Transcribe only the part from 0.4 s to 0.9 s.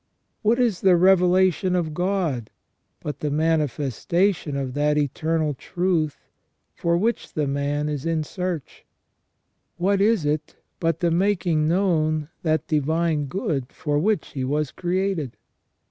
What is